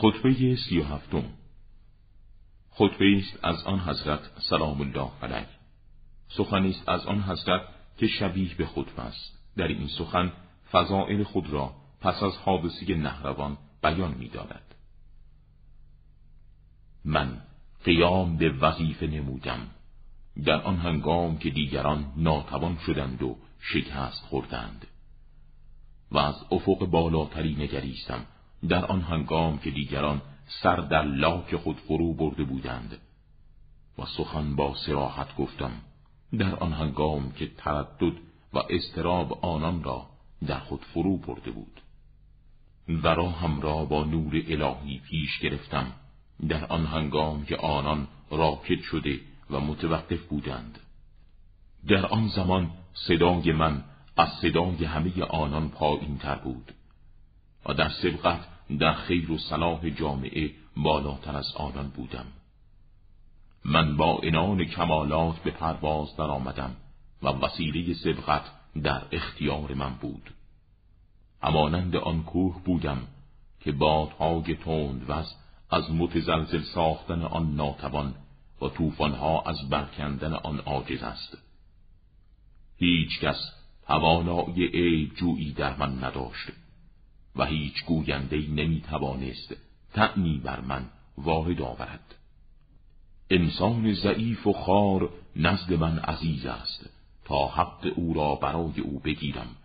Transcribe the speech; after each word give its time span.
خطبه 0.00 0.56
سی 0.56 0.78
و 0.78 0.84
هفتم. 0.84 1.24
خطبه 2.70 3.16
است 3.16 3.44
از 3.44 3.64
آن 3.64 3.80
حضرت 3.80 4.20
سلام 4.50 4.80
الله 4.80 5.10
علیه. 5.22 5.48
سخنی 6.28 6.70
است 6.70 6.88
از 6.88 7.06
آن 7.06 7.22
حضرت 7.22 7.60
که 7.98 8.06
شبیه 8.06 8.54
به 8.54 8.66
خطبه 8.66 9.02
است. 9.02 9.38
در 9.56 9.68
این 9.68 9.88
سخن 9.88 10.32
فضائل 10.72 11.22
خود 11.22 11.50
را 11.50 11.74
پس 12.00 12.22
از 12.22 12.36
حادثی 12.36 12.94
نهروان 12.94 13.58
بیان 13.82 14.14
می 14.14 14.28
دارد. 14.28 14.74
من 17.04 17.42
قیام 17.84 18.36
به 18.36 18.50
وظیفه 18.50 19.06
نمودم. 19.06 19.66
در 20.44 20.62
آن 20.62 20.76
هنگام 20.76 21.38
که 21.38 21.50
دیگران 21.50 22.12
ناتوان 22.16 22.78
شدند 22.86 23.22
و 23.22 23.36
شکست 23.60 24.22
خوردند. 24.24 24.86
و 26.12 26.18
از 26.18 26.34
افق 26.50 26.86
بالاتری 26.86 27.54
نگریستم. 27.54 28.26
در 28.68 28.84
آن 28.84 29.00
هنگام 29.00 29.58
که 29.58 29.70
دیگران 29.70 30.22
سر 30.62 30.76
در 30.76 31.02
لاک 31.02 31.56
خود 31.56 31.76
فرو 31.76 32.14
برده 32.14 32.44
بودند 32.44 32.98
و 33.98 34.04
سخن 34.16 34.56
با 34.56 34.74
سراحت 34.86 35.36
گفتم 35.36 35.72
در 36.38 36.54
آن 36.54 36.72
هنگام 36.72 37.32
که 37.32 37.46
تردد 37.56 38.12
و 38.54 38.58
استراب 38.70 39.44
آنان 39.44 39.82
را 39.82 40.06
در 40.46 40.58
خود 40.58 40.80
فرو 40.94 41.16
برده 41.16 41.50
بود. 41.50 41.80
و 42.88 43.08
راهم 43.08 43.60
را 43.60 43.84
با 43.84 44.04
نور 44.04 44.42
الهی 44.48 44.98
پیش 44.98 45.38
گرفتم 45.38 45.92
در 46.48 46.64
آن 46.64 46.86
هنگام 46.86 47.44
که 47.44 47.56
آنان 47.56 48.08
راکت 48.30 48.80
شده 48.82 49.20
و 49.50 49.60
متوقف 49.60 50.26
بودند. 50.26 50.78
در 51.88 52.06
آن 52.06 52.28
زمان 52.28 52.70
صدای 52.94 53.52
من 53.52 53.84
از 54.16 54.28
صدای 54.42 54.84
همه 54.84 55.22
آنان 55.22 55.68
پایین 55.68 56.18
تر 56.18 56.34
بود. 56.34 56.72
و 57.66 57.74
در 57.74 57.88
سبقت 57.88 58.40
در 58.78 58.92
خیر 58.92 59.32
و 59.32 59.38
صلاح 59.38 59.90
جامعه 59.90 60.50
بالاتر 60.76 61.36
از 61.36 61.52
آنان 61.56 61.88
بودم. 61.88 62.26
من 63.64 63.96
با 63.96 64.20
انان 64.22 64.64
کمالات 64.64 65.38
به 65.38 65.50
پرواز 65.50 66.16
در 66.16 66.24
آمدم 66.24 66.76
و 67.22 67.28
وسیله 67.28 67.94
سبقت 67.94 68.44
در 68.82 69.02
اختیار 69.12 69.74
من 69.74 69.94
بود. 69.94 70.30
همانند 71.42 71.96
آن 71.96 72.22
کوه 72.22 72.62
بودم 72.64 72.98
که 73.60 73.72
بادهای 73.72 74.54
تند 74.54 75.04
وز 75.10 75.34
از 75.70 75.90
متزلزل 75.90 76.62
ساختن 76.62 77.22
آن 77.22 77.54
ناتوان 77.54 78.14
و 78.62 78.68
طوفانها 78.68 79.42
از 79.42 79.68
برکندن 79.68 80.32
آن 80.32 80.58
عاجز 80.58 81.02
است. 81.02 81.38
هیچ 82.76 83.20
کس 83.20 83.52
توانایی 83.86 84.66
عیب 84.66 85.14
جویی 85.14 85.52
در 85.52 85.76
من 85.76 86.04
نداشت. 86.04 86.52
و 87.36 87.44
هیچ 87.44 87.84
گوینده 87.84 88.36
نمی 88.36 88.80
توانست 88.80 89.56
تعنی 89.92 90.38
بر 90.38 90.60
من 90.60 90.86
وارد 91.18 91.62
آورد. 91.62 92.14
انسان 93.30 93.94
ضعیف 93.94 94.46
و 94.46 94.52
خار 94.52 95.10
نزد 95.36 95.72
من 95.72 95.98
عزیز 95.98 96.46
است. 96.46 96.90
تا 97.24 97.46
حق 97.46 97.92
او 97.96 98.14
را 98.14 98.34
برای 98.34 98.80
او 98.80 99.00
بگیرم 99.00 99.56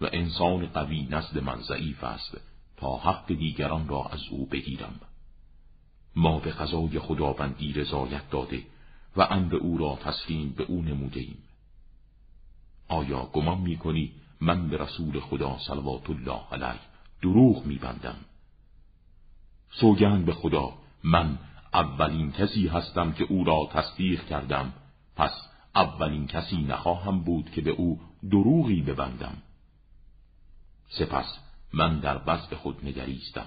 و 0.00 0.08
انسان 0.12 0.66
قوی 0.66 1.06
نزد 1.10 1.38
من 1.38 1.60
ضعیف 1.60 2.04
است. 2.04 2.40
تا 2.76 2.96
حق 2.96 3.26
دیگران 3.26 3.88
را 3.88 4.04
از 4.04 4.20
او 4.30 4.46
بگیرم. 4.46 5.00
ما 6.16 6.38
به 6.38 6.50
قضای 6.50 6.98
خداوندی 6.98 7.72
رضایت 7.72 8.30
داده 8.30 8.62
و 9.16 9.22
امر 9.22 9.56
او 9.56 9.78
را 9.78 9.98
تسلیم 10.04 10.50
به 10.50 10.64
او 10.64 10.82
نموده 10.82 11.20
ایم 11.20 11.38
آیا 12.88 13.26
گمان 13.32 13.60
می 13.60 13.76
کنی 13.76 14.12
من 14.40 14.68
به 14.68 14.76
رسول 14.76 15.20
خدا 15.20 15.58
صلوات 15.58 16.10
الله 16.10 16.40
علیه 16.52 16.80
دروغ 17.22 17.66
میبندم. 17.66 18.16
سوگند 19.70 20.24
به 20.24 20.32
خدا 20.32 20.72
من 21.04 21.38
اولین 21.74 22.32
کسی 22.32 22.68
هستم 22.68 23.12
که 23.12 23.24
او 23.24 23.44
را 23.44 23.68
تصدیق 23.72 24.24
کردم. 24.24 24.72
پس 25.16 25.32
اولین 25.74 26.26
کسی 26.26 26.56
نخواهم 26.56 27.20
بود 27.20 27.50
که 27.50 27.60
به 27.60 27.70
او 27.70 28.00
دروغی 28.30 28.82
ببندم. 28.82 29.36
سپس 30.88 31.38
من 31.72 32.00
در 32.00 32.20
وضع 32.26 32.56
خود 32.56 32.84
نگریستم. 32.84 33.46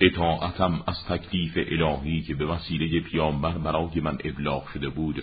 اطاعتم 0.00 0.82
از 0.86 1.04
تکلیف 1.04 1.52
الهی 1.56 2.22
که 2.22 2.34
به 2.34 2.46
وسیله 2.46 3.00
پیامبر 3.00 3.58
برای 3.58 4.00
من 4.00 4.18
ابلاغ 4.24 4.68
شده 4.68 4.88
بود 4.88 5.22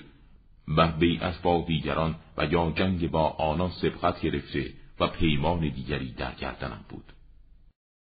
بر 0.67 0.91
بیعت 0.91 1.41
با 1.41 1.65
دیگران 1.67 2.15
و 2.37 2.45
یا 2.45 2.71
جنگ 2.75 3.11
با 3.11 3.29
آنان 3.29 3.71
سبقت 3.71 4.21
گرفته 4.21 4.73
و 4.99 5.07
پیمان 5.07 5.59
دیگری 5.59 6.11
در 6.11 6.35
گردنم 6.35 6.85
بود. 6.89 7.13